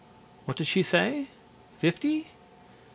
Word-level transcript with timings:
What 0.45 0.57
does 0.57 0.67
she 0.67 0.81
say?... 0.81 1.27
Fifty?... 1.77 2.25